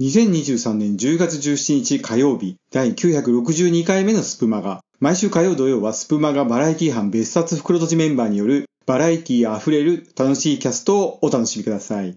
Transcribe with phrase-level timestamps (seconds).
[0.00, 4.80] 2023年10月17日火曜日、第962回目のスプマガ。
[4.98, 12.16] 毎週火曜土曜はスプマガバラエティ班別冊袋閉じメンバーによるバラエティ溢れる楽しいキャストをお楽しみください。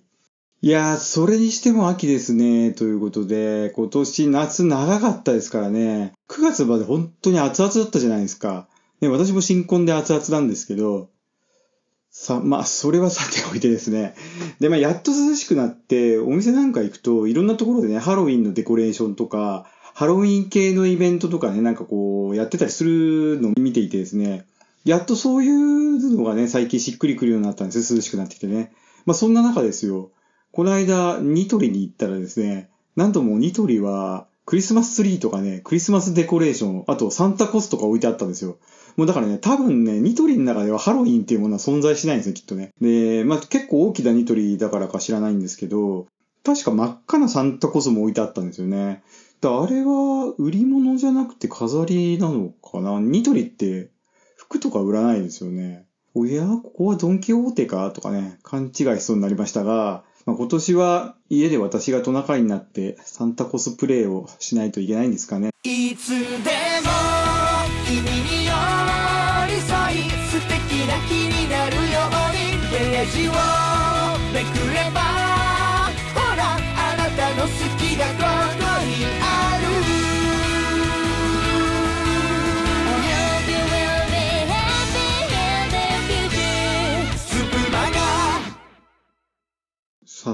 [0.61, 2.71] いやー、それにしても秋ですね。
[2.71, 6.13] ということで、今年夏長かったですからね。
[6.29, 8.69] 9月まで本当に熱々だったじゃないですか。
[9.01, 11.09] ね、私も新婚で熱々なんですけど、
[12.13, 14.13] さ、まあ、それはさておいてですね。
[14.59, 24.45] で、まあ、やっと涼しくなって、お店なんか行くと、いろんなところでね、ハロウィンのデコレーションとか、ハロウィン系のイベントとかね、なんかこう、やってたりするのを見ていてですね、
[24.85, 27.97] やっとそういうのがね、最近しっくりくるようになったんですよ。
[27.97, 28.73] 涼しくなってきてね。
[29.05, 30.11] まあ、そんな中ですよ。
[30.51, 38.57] この間、ニトリに行ったらですね、なんともニトリは、クリスマスツリーとかね、クリスマスデコレーション、あとサンタコスとか置いてあったんですよ。
[38.97, 42.71] もうだからね、多分ね、ニトリの中ではハロウィンっていうものは存在しないんですよ、きっとね。
[42.81, 46.07] で、まあ結構大きなニトリだからか知らないんですけど、
[46.43, 49.01] 確か真っ赤なサンタコスも置いてあったんですよね。
[49.39, 52.99] だあれは売り物じゃなくて飾りなのかな？
[52.99, 53.89] ニトリって
[54.35, 55.85] 服とか売らないですよね。
[56.13, 57.89] おや、ここはドンキホーテか？
[57.91, 65.49] とかね、勘違いしそうになりましたが、まあ、今年は家で私がトナカイになってサンタコスプレイをしないといけないんですかね。
[65.63, 66.21] いつでも
[67.85, 68.53] 君に寄
[69.47, 73.31] り添い素敵な気になるようにページを
[74.33, 75.22] めくれば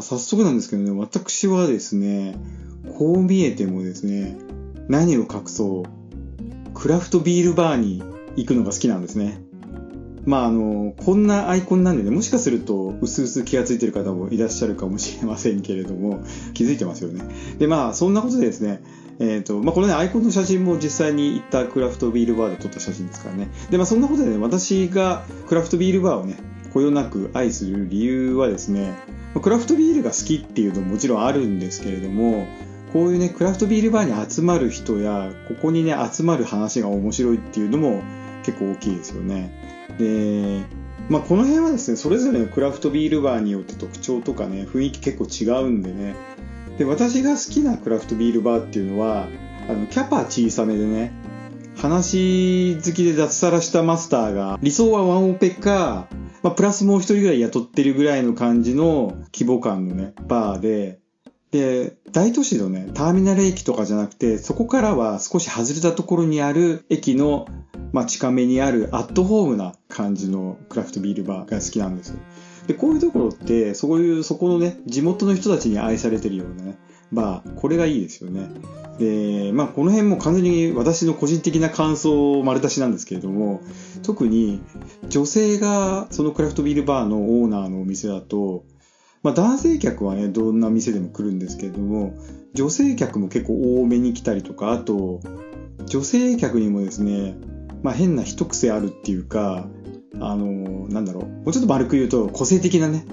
[0.10, 2.34] 早速なんですけどね、私はですね、
[2.98, 4.36] こう見えてもですね、
[4.88, 8.02] 何を隠そう、クラフトビールバーに
[8.36, 9.40] 行くのが好きなんですね。
[10.26, 16.24] まああの、こんなアイコンなんでね、もしかすると、うすうす気がついてる方もいらっしゃるかもしれませんけれども、
[16.56, 17.24] 気づいてますよね。
[17.60, 18.82] で、まあ、そんなことでですね、
[19.20, 23.52] えっ、と、まあ、このね、アイコンの写真も実際に行ったクラフトビールバーで撮った写真ですからね。
[23.70, 26.38] で、まあ、そんなことでね、私がクラフトビールバーをね、
[26.74, 28.94] こよなく愛する理由はですね、
[29.42, 32.48] クラフトビールが好きっていうのももちろんあるんですけれども、
[32.94, 38.02] こういうね、クラフトビールバーに集まる人や、ここにね、集まる話が面白いっていうのも
[38.44, 39.54] 結構大きいですよね。
[40.00, 40.64] で、
[41.10, 46.16] まあこの辺はですね、それぞれのクラフトビールバーによって特徴とかね、雰囲気結構違うんでね。
[46.78, 49.28] で、私が好きなクラフトビールバーっていうのは、
[49.70, 51.12] あの、キャパ小さめでね、
[51.76, 56.08] 話好きで脱サラしたマスターが、理想はワンオペか、
[56.42, 61.00] まあ、プラスもう一人ぐらい雇ってるぐらいの感じの規模感のね、バーで、
[61.52, 67.48] で、大都市のね、ターミナル駅とかじゃなくて、そこからは少し外れたところにある駅の、
[67.92, 72.20] まあ、近めにあるアットホームな感じのクラフトビールバーが好きなんですよ。
[72.68, 76.78] で、こういうところって、そういう、そこのね、地元の人たちに愛されてるようなね、
[77.12, 78.48] バー、これがいいですよね。
[79.00, 83.62] で、まあ、この辺も完全に私の個人的な感想丸出しなんですけれども、
[84.10, 84.60] 特に
[85.08, 88.64] 女性がそのクラフトビールバーのオーナーのお店だと、
[89.22, 92.16] まあ、男性客はね、どんな店でも来るんですけれども、
[92.56, 95.20] 女性客も結構多めに来たりとか、あと、
[95.86, 97.36] 女性客にもですね、
[97.84, 99.68] まあ、変な一癖あるっていうか、
[100.20, 103.06] あの、なんだろう、もうちょっと丸く言うと個性的なね、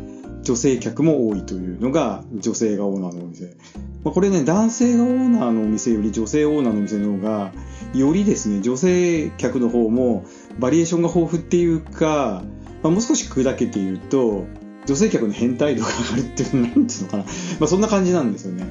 [0.45, 3.55] 女性客も多いというのが女性がオーナーのお店。
[4.03, 7.53] まあ、これね、男性がオーナーのお店より女性オーナーのお店の方が、
[7.93, 10.25] よりですね、女性客の方も
[10.59, 12.43] バリエーションが豊富っていうか、
[12.83, 14.47] まあ、もう少し砕けて言うと、
[14.87, 17.25] 女性客の変態度が上がるっていう、なんていうのかな。
[17.59, 18.65] まあそんな感じなんですよね。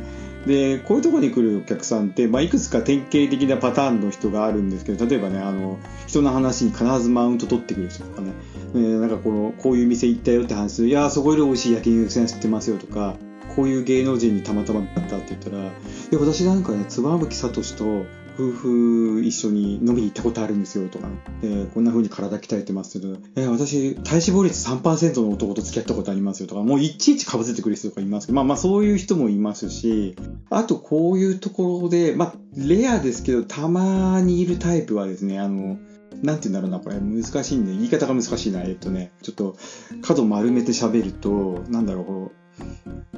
[0.48, 8.32] で、こういうとこに来るお客さんって、まあいくつか典型的なパターンの人があるんですけど、例えばね、あの、人の話に必ずマウント取ってくる人とかね、
[8.76, 13.16] えーなんかこの、こういう店行ったよって話する、いやそこより美味しい焼肉屋さん知ってますよとか、
[13.56, 15.72] こういう芸能人にたまたまだったって言ったら、
[16.12, 18.06] で、私なんかね、妻夫木聡と
[18.38, 21.08] 夫婦一緒に飲みに行ったことあるんですよとか、
[21.42, 30.16] でこんな風に体鍛えてますけど、え私、体脂肪率3%の男と付き合ったことありますよとか、もういちいち被せてくる人とかいますけど、まあまあそういう人もいますし、
[30.50, 35.78] あとこういうところで、まあレアですけど、たまにいるタイプはですね、あの、
[36.24, 37.00] なんて言うんだろうな、これ。
[37.00, 38.62] 難しいんで、言い方が難しいな。
[38.64, 39.58] えっとね、ちょっと
[40.02, 42.32] 角丸めて喋ると、なんだろう、こ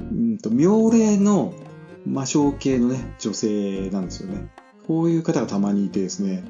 [0.00, 0.04] う
[0.34, 1.54] んと、妙齢の
[2.06, 4.48] 魔性系のね、女性なんですよね。
[4.88, 6.42] こういう方がたまにいてですね。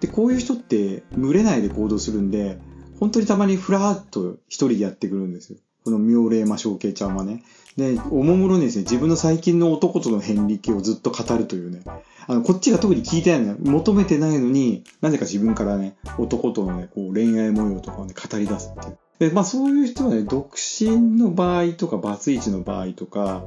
[0.00, 2.58] で、こういう人って群れないで行動するんで、
[2.98, 5.58] 本当にたまにふらーっと一人でやってくるんですよ。
[5.84, 7.42] この妙齢魔性系ちゃんはね。
[7.76, 11.82] で、おもむろにですね、自分の最近の男との遍歴をずっと語るというね。
[12.26, 18.98] あの、こっちが特に聞いてないの求めてないのに、なぜか自分からね、男とのね、こう恋愛模様とかをね、語り出すっていう。
[19.18, 23.44] で、まあそういう人はね、独身の場合とか、バツイチの場合とか、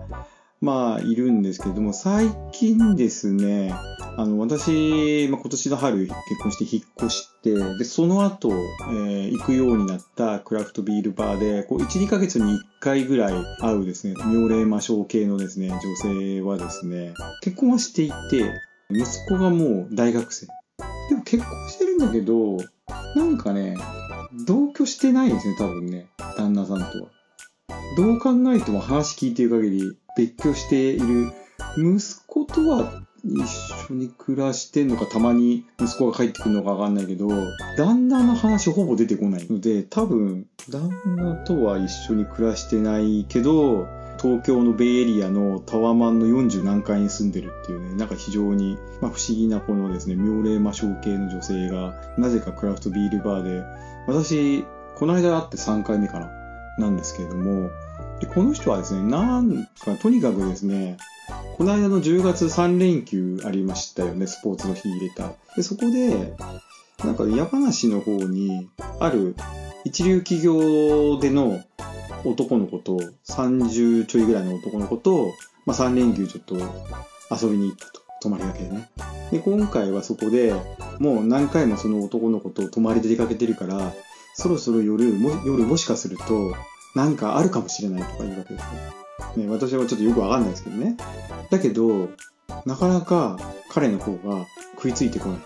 [0.66, 3.72] まあ、いるんですけれども、最近ですね、
[4.18, 17.14] あの、私、まあ、今年の春結婚して引っ越して、で、その後、えー行くようになったクラフトビールバーで、こう、1、2ヶ月に1回ぐらい会うですね、妙齢魔性系のですね、女性はですね、
[17.44, 18.52] 結婚はしていて、
[18.90, 20.48] 息子がもう大学生。
[21.10, 22.58] でも結婚してるんだけど、
[23.16, 23.78] なんかね、
[24.48, 26.08] 同居してないんですね、多分ね、
[26.38, 26.90] 旦那さんとは。
[27.98, 31.32] どう考えても話聞いてる限り別居している。
[31.78, 33.48] 息子とは一
[33.90, 37.28] 緒に暮らしてんのかたまに息子が帰ってくるのかわかんないけど
[37.76, 43.88] 旦那の話ほぼ出てこないので多分旦那とは一緒に暮らしてないけど
[44.22, 53.64] 東京のベイエリアのタワマンの40何階に住んでるっていうね、なんか非常に、まあ、不思議なこのですね、妙齢魔性系の女性が、なぜかクラフトビールバーで、
[54.08, 54.66] 私、
[54.96, 56.32] この間会って3回目かな、
[56.80, 57.70] なんですけれども、
[58.20, 60.98] でこの人はですね、なんか、とにかくですね、
[61.58, 65.34] この間の10月3連休ありましたよね、スポーツの日入れた。
[65.56, 66.34] で、そこで、
[67.04, 68.70] なんか山梨の方に、
[69.00, 69.36] ある
[69.84, 71.62] 一流企業での
[72.24, 75.34] 男の子と、30ちょいぐらいの男の子と、
[75.66, 78.06] まあ、3連休ちょっと遊びに行ったと。
[78.26, 78.90] 泊まりがけでね。
[79.32, 80.54] で、今回はそこで、
[81.00, 83.94] もう何回もその男の子と泊まりで出かけてるから、
[84.34, 86.56] そろそろ夜、も夜もしかすると、
[86.96, 89.44] なんかあるかもしれないとか言うわけですよ。
[89.44, 90.96] ね、私はちょっとよくわかんないですけどね。
[91.52, 92.10] だけど、
[92.66, 93.38] なかなか
[93.70, 94.46] 彼の方が
[94.76, 95.40] 食いついてこない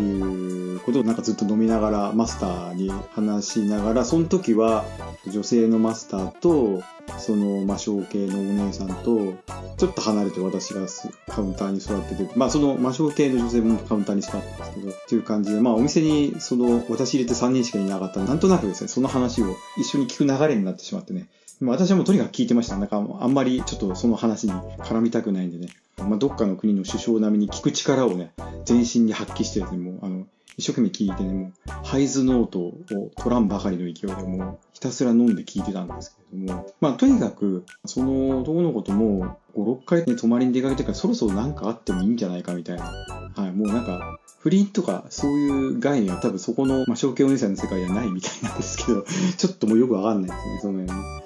[0.00, 4.84] いうことをなんかずっと飲みながらマスターに話しながら、その時は
[5.26, 6.82] 女性のマスターと、
[7.18, 9.34] その魔性系のお姉さんと、
[9.76, 10.86] ちょっと離れて私が
[11.28, 21.28] カウンターに座ってて、まあその魔性系の女性もカウンターに座ってたんですけど、っていう感じで、まあお店にその私入れて3人しかいなかったなんとなくですね、その話を一緒に聞く流れになってしまってね、
[21.72, 22.76] 私はもうとにかく聞いてました。
[22.76, 25.68] なんかあんまりちょっとその話に絡みたくないんでね、
[25.98, 28.32] まあどっかの国の首相並みに聞く力をね、
[28.64, 30.26] 全身に発揮してですね、もうあの、
[30.56, 32.74] 一生懸命聞いてね、もう、ハイズノートを
[33.16, 42.84] 取らんばかりの勢いでもう、ひたすら飲んで聞いてたんですけれども、まあ、とにかく、その男の子とも、5、6回ね、泊まりに出かけてからそろそろなんかあってもいいんじゃないかみたいな。
[42.84, 49.04] はい、もうなんか、不倫とか、そういう概念は多分そこの、まあ、証券お姉さんの世界ではないみたいなんですけど、
[49.36, 51.23] ちょっともうよくわかんないですね、その辺ね。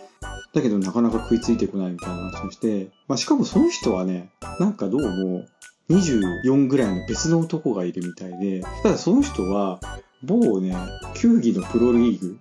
[0.54, 5.44] だけどなかなか食いついてこないみたいな話をして、まあ、しかもその人はね、なんかどうも、
[5.90, 9.80] 24ぐらいの別の男がいるみたいで、ただその人は、
[10.22, 10.74] 某ね、
[11.14, 12.38] 球技のプロリーグ、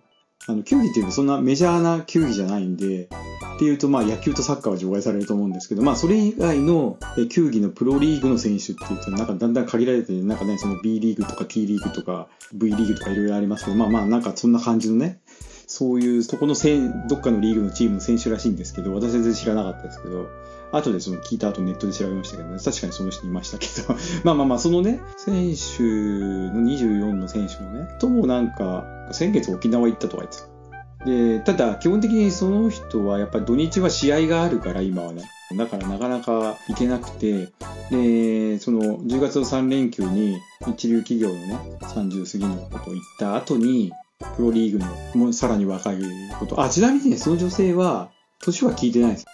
[0.47, 3.09] あの、球技っていうのはそんなメジャーな球技じゃないんで、
[3.57, 6.97] っていうと、まあ野球とサッカーは除外されると思うんですけど、まあそれ以外の
[7.29, 15.19] 球技のプロリーグの選手っていうと、なんかだんだん限られて、なんかね、その B リーグとか T リーグとか V リーグとかいろいろありますけど、まあまあなんかそんな感じのね、
[15.67, 20.29] そういう、そこのせん、どっかのリーグのチームの選手らしいんですけど、私は全然知らなかったですけど、
[20.71, 30.57] 後でその聞いた後ネットで調べましたけどね、確かにその人いましたけど、 まあまあまあ、そのね、選手の24の選手のね、ともなんか、先月沖縄行ったとか言ってた。
[31.05, 35.23] で、ただ、基本的にその人はやっぱり土日は試合があるから、今はね。
[35.55, 37.49] だからなかなか行けなくて、
[37.91, 43.93] で、その10月の3連休に一流企業のね、30過ぎのことを言った後に、
[44.35, 44.85] プロリーグの
[45.15, 45.97] もうさらに若い
[46.39, 46.61] こと。
[46.61, 48.09] あ、ちなみにね、その女性は、
[48.39, 49.25] 年は聞いてないです。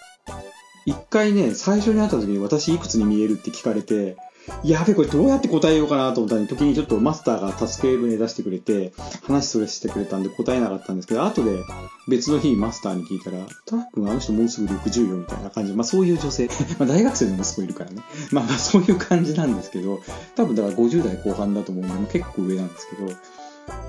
[0.86, 4.16] 一回ね、最初に会った時に私いくつに見えるって聞かれて、
[4.62, 11.62] やべえ、これどうやって答えようかなと思ったのに、時にちょっとマスターが助け舟出してくれて、話それしてくれたんで答えなかったんですけど、後で
[12.08, 16.48] 別の日にマスターに聞いたら、多分あの人もうすぐ60よみたいな感じで、まあそういう女性、
[16.78, 18.02] まあ大学生の息子いるからね。
[18.32, 20.00] まあまあそういう感じなんですけど、
[20.36, 23.10] 多分だから50代後半だと思うんで、結構上なんですけど、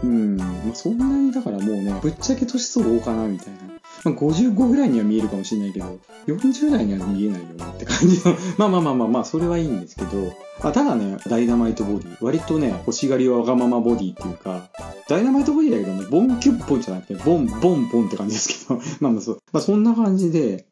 [0.04, 3.76] うん、まそんなにだからもうね、ぶっちゃけ年相応かなみたいな。
[4.04, 8.36] まあ、55ぐらいには見えるかもしれないけど、40代には見えないよねって感じの。
[8.58, 12.18] まあまあまあまあまあ、それはいいんですけど、あただね、ダイナマイトボディ。
[12.22, 14.70] 割とね、欲しがりわがままボディっていうか、
[15.10, 19.32] ダイナマイトボディだけどね、ボンキュッポンじゃなくて、ボン、ボン、ボンって感じですけど、 まあまあそ。
[19.52, 20.68] まあそんな感じで、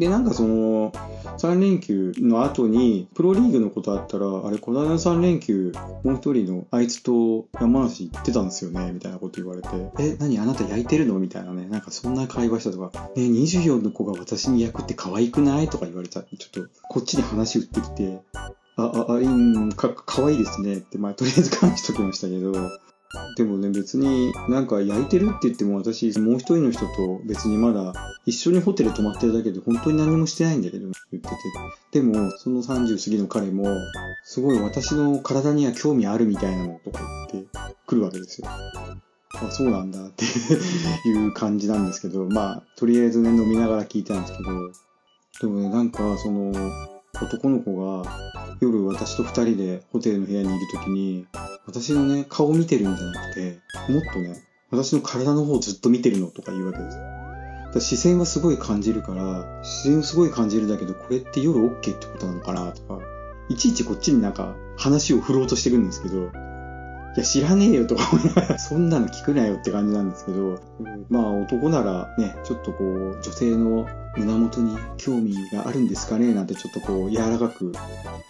[0.00, 0.92] で、なんかその、
[1.36, 11.18] 3連休の後に、プロリーグのことあったら、あれ、この間の3連休、もう一人のあいつと山梨行ってたんですよね、みたいなこと言われて、え、何あなた焼いてるの？
[11.18, 15.68] みたいなね、なんかそんな会話したとか、ね、24の子が私に焼くって可愛くない？
[15.68, 18.22] とか言われちゃって、ちょっと、こっちに話打ってきて、
[18.76, 20.76] あ、あ、あ、うん、か、可愛いですね。
[20.76, 22.54] って、まあ、とりあえず返しときましたけど、
[23.36, 27.92] でもね、別になんか焼いてるって言っても私、もう一人の人と別にまだ
[28.24, 31.36] 一緒にホテル泊まってるだけで本当に何もしてないんだけど、言ってて。
[31.92, 33.66] でも、その30過ぎの彼も、
[34.24, 37.00] すごい私の体には興味あるみたいなのとか
[37.32, 37.50] 言って
[37.86, 38.48] くるわけですよ。
[38.48, 40.24] あ、そうなんだって
[41.08, 44.72] いう感じなんですけど、まあ、とりあえずね、飲みながら聞いたんですけど、
[45.40, 46.52] でもね、なんか、その、
[47.22, 48.08] 男の子が
[48.60, 51.26] 夜私と二人でホテルの部屋にいるときに、
[51.70, 56.98] 私のね、顔見てるんじゃなくて、もっとね、私の体の方をずっと見てるのとか言うわけです。
[57.72, 62.98] だ視線はすごい感じるから、視線をすごい感じるんだけど、これって夜 OK ってことなのかなとか、
[63.48, 66.28] いちいちこっちになんか話を振ろうとしてくるんですけど、い
[67.16, 68.02] や、知らねえよとか、
[68.58, 73.86] そんなの聞くなよって感じなんですけど、うんまあ男ならね、ちょっとこう、女性の
[74.16, 77.72] 胸元に興味があるんですかねなんてちょっとこう、柔らかく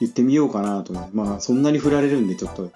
[0.01, 1.09] 言ってみようかなとね。
[1.13, 2.71] まあそんなに振られるんでちょっと、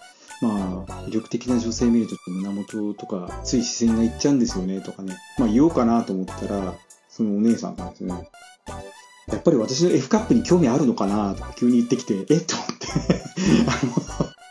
[0.45, 5.17] まあ魅力的な女性見ると胸元とかつい視線がいっちゃうんですよねとかね。
[5.39, 6.75] まあ言おうかなと思ったら、
[7.09, 8.29] そのお姉さんがですね、
[9.29, 12.89] やっぱり私の F カップに興味あるのかなとか急に言ってきて、えっと思って、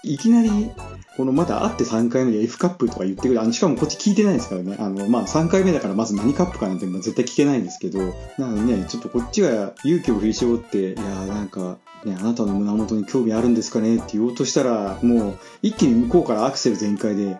[0.09, 0.71] いきなり、
[1.15, 3.41] このまだ会って3回目で F カップとか言ってくる。
[3.41, 4.75] あの、しかもこっち聞いてないですからね。
[4.79, 7.99] あの、まあ3回目だからまず何カップかなんて絶対聞けないんですけど、
[8.37, 17.37] なのでね、ちょっとこっちが勇気を振り絞って、いやーなんか、ね、あなたの胸元に興味あるんですかねって言おうとしたら、もう一気に向こうからアクセル全開で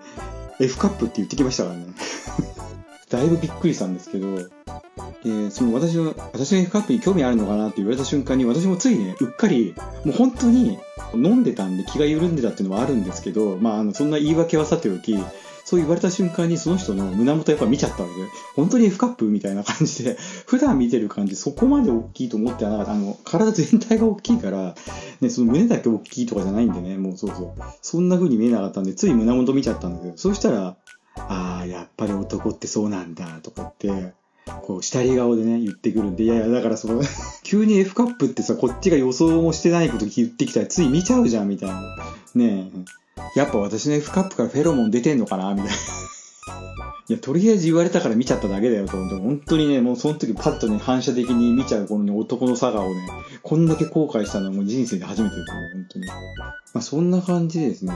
[0.60, 1.86] F カップって言ってきましたからね。
[3.10, 4.38] だいぶびっくりしたんですけど、
[5.24, 10.78] で、その私の、私の F カップに興味あるのかなって言われた瞬間に、私もついね、うっかり、もう本当に
[11.14, 15.18] 飲んでたんで気が緩んでたっていうのはあるんですけど、まあ、あの、そんな言い訳はさておき、
[15.66, 22.92] そう言われた瞬間にその人の胸元やっぱ見ちゃったわけで、本当に F カップみたいな感じで、普段見てる感じ、そこまで大きいと思ってはなかった。
[22.92, 24.76] あの、体全体が大きいから、
[25.22, 27.64] ね、その胸だけ大きいとかじゃないんでね、もうそうそう。
[27.82, 30.76] そんな風に見えなかったんで、つい胸元見ちゃったんだけど、そうしたら、
[31.16, 34.14] ああやっぱり男ってそうなんだ、とかって、
[34.64, 37.02] こう、下り顔でね、言ってくるんで、いやいや、だからその、
[37.44, 41.82] 急に F カップってさ、こっちが予想もしてないこと言ってきたら、つい見ちゃうじゃん、みたいな。
[42.36, 43.40] ねえ。
[43.40, 45.74] やっぱ私の F カップからフェロモン出てんのかな、みたいな。
[47.10, 53.08] いや、とりあえず言われたから見ちゃっただけだよと思って、本当にね、もうその時パッとね、反射的に見ちゃうこのね、男の差がをね、
[53.42, 56.08] こんだけ後悔したのはもう人生で初めてですね、本当に。
[56.08, 56.16] ま
[56.76, 57.94] あそんな感じですね、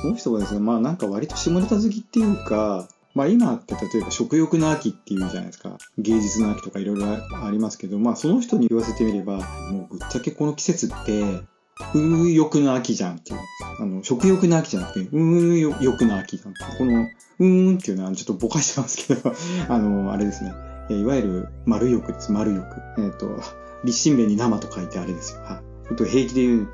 [0.00, 5.78] その人がですね、まあなんか割と下ネタ好きっていうか、まあ今って例えば食欲の秋っていうじゃないですか。
[5.98, 9.38] 芸術の秋とかいろいろありますけど、まあその人に言わせてみれば、
[9.70, 11.40] もうぶっちゃけこの季節って、
[11.78, 13.38] 風欲の秋じゃんっていう。
[13.78, 16.54] あの、食欲の秋じゃなくて、風欲の秋じゃん。
[16.78, 17.02] この、
[17.38, 19.32] うーんっていうのはちょっとぼかしてますけど、
[19.68, 20.54] あの、あれですね。
[20.88, 22.66] いわゆる丸欲です、丸欲。
[22.98, 23.40] えっ、と、
[23.84, 25.40] 立身弁に生と書いてあれですよ。
[25.42, 25.88] はい。
[25.88, 26.68] ちょっと平気で言う、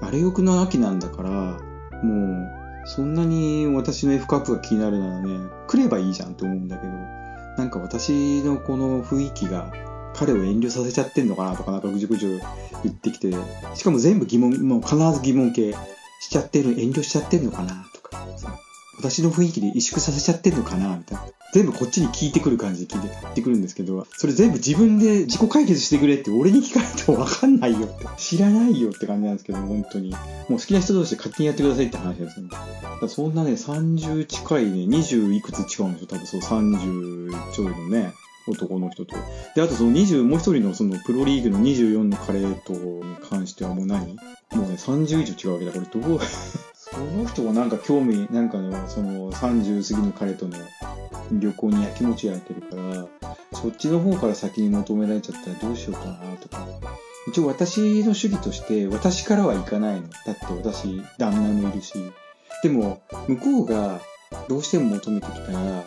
[0.00, 1.60] 丸欲の秋なんだから、
[2.02, 2.42] も
[2.84, 6.92] う、そんなに私の F カップが気になるならね、来ればいいじゃんと思うんだけど、
[7.58, 9.72] なんか私のこの雰囲気が
[10.14, 12.40] 彼を遠慮させちゃってんのかなとかなんかぐじゅぐじゅ
[12.84, 13.32] 言ってきて、
[13.74, 15.72] しかも全部疑問、もう必ず疑問系
[16.20, 18.24] しちゃってる、遠慮しちゃってんのかなとか、
[18.98, 21.24] 私の雰囲気で萎縮させちゃってんのかなみたいな。
[21.54, 30.10] 全部こっちに聞いてくる感じで聞いてくるんですけど、それ全部自分で自己解決してくれって俺に聞かれてもわかんないよって、知らないよって感じなんですけど、本当に。
[30.10, 32.50] もう好きな人同士で勝手にやってくださいって話なんですよね。
[33.00, 36.08] だそんなね、30近いね、20いくつ違うんですよ。
[36.08, 38.12] 多分そう30ちょいのね、
[38.46, 39.16] 男の人と。
[39.54, 44.06] で、あとその20、もう一人のそのプロリーグの24の彼とに関してはもう何？
[44.06, 44.16] も
[44.54, 45.72] うね、30以上違うわけだ。
[45.72, 46.20] これどう？
[46.92, 50.56] その人がなんか興味、なんかね、その30過ぎの彼との
[51.32, 53.06] 旅行にやきもち焼いてるから、
[53.52, 56.66] そっちの方から先に求められちゃったらどうしようかなとか。
[57.28, 60.08] 一応私の主義として、私からは行かないの。
[60.08, 61.92] だって私、旦那もいるし。
[62.62, 64.00] でも、向こうが
[64.48, 65.84] どうしても求めてきたら、や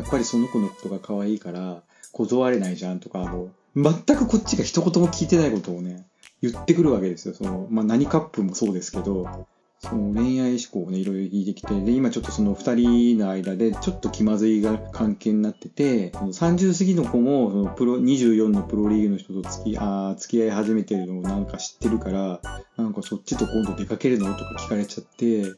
[0.00, 1.82] っぱりその子のことが可愛いから、
[2.12, 6.06] 断れないじゃんとか、あの、全くこっちが一言も聞いてないことをね、
[6.42, 7.34] 言ってくるわけですよ。
[7.34, 9.46] その、まあ、何カップもそうですけど、
[9.84, 22.40] その恋愛思考をね、いろいろ聞いてきて、で、今ちょっとその二人の間でちょっと気まずいが関係になってて、その30過ぎの子も、そのプロ、24のプロリーグの人と付き、あ付き合い始めてるのをなんか知ってるから、
[22.76, 25.52] なんかそっちと今度出かけるのとか聞かれちゃって、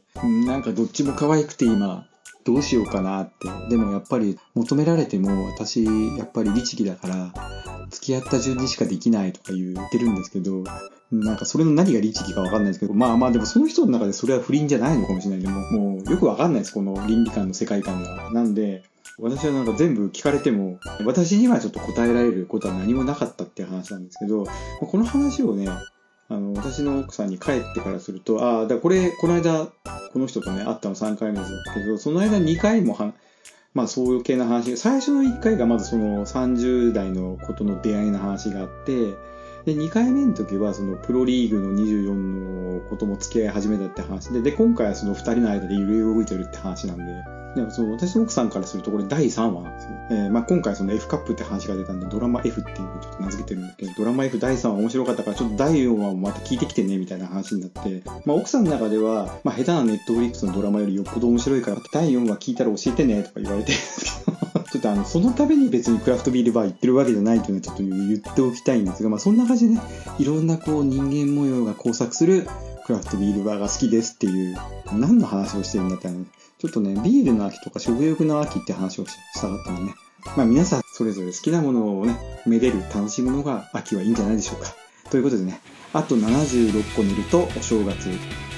[0.47, 2.07] なんかどっちも可愛くて今、
[2.45, 3.49] どうしようかなって。
[3.69, 5.85] でもやっぱり求められても私、
[6.17, 10.65] やっぱり律儀だから、付き合った順にしかできないとか言ってるんですけど、
[11.13, 18.31] なんかそれの何が律儀かわかんないですけど、まあまあでもその人の中でそれは不倫じゃないのかもしれないけども、もうよくわかんないです、この倫理観の世界観が。
[18.33, 18.83] なんで、
[19.19, 24.45] 私はなんか全部聞かれても、私にはちょっと答えられることは何もなかったっていう話なんですけど、
[24.81, 25.69] この話をね、
[26.29, 29.67] あの、私の奥さんに帰ってからすると、ああ、だからこれ、この間、
[30.13, 33.13] この人とね、会ったの3回目ですけど、その間2回もは、
[33.75, 39.15] まあそういう系の話、最初の1回がまずその30代のことの出会いの話があって、
[39.65, 47.05] で、2回目の時は、その、プロリーグの24のことも付き合い始めたって話で、で、今回はその2人の間で揺れ動いてるって話なんで、
[47.55, 49.91] でもその私の奥さんからするとこれ第3話なんですよ。
[50.11, 64.34] えー、まあ今回その F カップって話が出たんで、ドラマ F っていうちょっと名付けてるんですけど、ドラマ F 第3話面白かったから、ちょっと第4話もまた聞いてきてね、みたいな話になって、まあ奥さんの中では、まあ下手なネットフリックスのドラマよりよっぽど面白いから、第4話聞いたら教えてね、とか言われてるんですけど、
[64.75, 69.81] ちょっとあの、そのために別にクラフトビールバー行ってるわけじゃないというのはちょっと言っておきたいんですが、まあそんな感じでね、
[70.19, 72.49] いろんなこう人間模様が交錯する
[72.85, 74.57] クラフトビールバーが好きですっていう、
[74.93, 79.95] 何の話をしてるんだってちょっとね、ビールの秋とか食欲の秋って話をしたかったのね。
[80.37, 84.75] まあ皆さんそれぞれ好きなものをね、めでる、楽しむのが秋はいいんじゃないでしょうか。
[85.09, 85.61] ということでね、
[85.93, 88.09] あと76個寝るとお正月、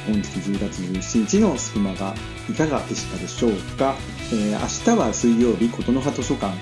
[0.07, 2.15] 本日10月17日の隙間が
[2.49, 3.95] いかがでしたでしょうか？
[4.33, 6.55] えー、明日は水曜日、琴の葉図書館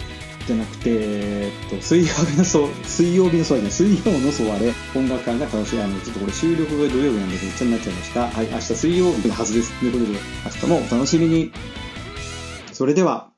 [0.46, 5.80] じゃなくて、えっと、水曜日のそ、 水曜日のそうね、水曜のソワレ、音楽館が楽しい。
[5.80, 8.28] あの、ちょっとこれ収録が土曜日なんでめっちゃになっちゃいました。
[8.28, 9.72] はい、明日水曜日のはずです。
[9.72, 11.52] ということで、明日もお楽しみに。
[12.72, 13.33] それでは、